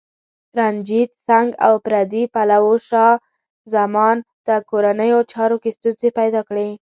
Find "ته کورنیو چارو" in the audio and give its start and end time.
4.45-5.57